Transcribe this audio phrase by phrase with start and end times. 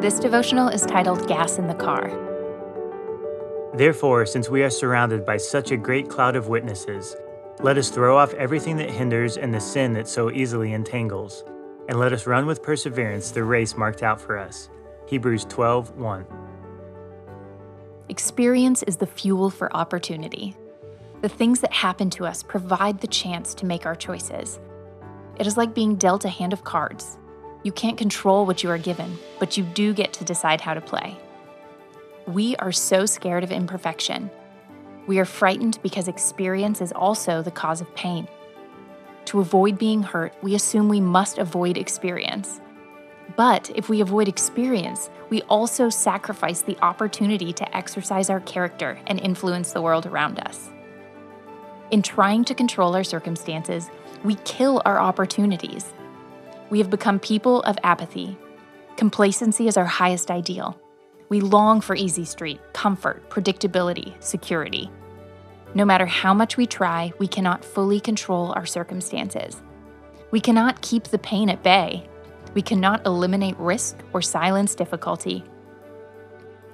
[0.00, 2.08] This devotional is titled Gas in the Car.
[3.74, 7.14] Therefore, since we are surrounded by such a great cloud of witnesses,
[7.60, 11.44] let us throw off everything that hinders and the sin that so easily entangles,
[11.90, 14.70] and let us run with perseverance the race marked out for us.
[15.06, 16.24] Hebrews 12 1.
[18.08, 20.56] Experience is the fuel for opportunity.
[21.20, 24.60] The things that happen to us provide the chance to make our choices.
[25.36, 27.18] It is like being dealt a hand of cards.
[27.62, 30.80] You can't control what you are given, but you do get to decide how to
[30.80, 31.18] play.
[32.26, 34.30] We are so scared of imperfection.
[35.06, 38.28] We are frightened because experience is also the cause of pain.
[39.26, 42.60] To avoid being hurt, we assume we must avoid experience.
[43.36, 49.20] But if we avoid experience, we also sacrifice the opportunity to exercise our character and
[49.20, 50.70] influence the world around us.
[51.90, 53.90] In trying to control our circumstances,
[54.24, 55.92] we kill our opportunities.
[56.70, 58.38] We have become people of apathy.
[58.96, 60.80] Complacency is our highest ideal.
[61.28, 64.88] We long for easy street, comfort, predictability, security.
[65.74, 69.60] No matter how much we try, we cannot fully control our circumstances.
[70.30, 72.08] We cannot keep the pain at bay.
[72.54, 75.44] We cannot eliminate risk or silence difficulty.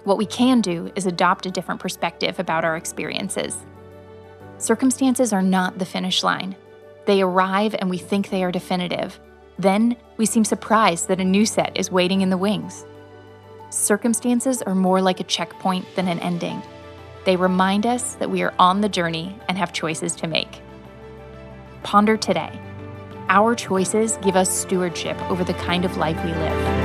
[0.05, 3.57] What we can do is adopt a different perspective about our experiences.
[4.59, 6.55] Circumstances are not the finish line.
[7.07, 9.19] They arrive and we think they are definitive.
[9.59, 12.85] Then we seem surprised that a new set is waiting in the wings.
[13.71, 16.63] Circumstances are more like a checkpoint than an ending.
[17.25, 20.61] They remind us that we are on the journey and have choices to make.
[21.83, 22.59] Ponder today.
[23.29, 26.76] Our choices give us stewardship over the kind of life we live.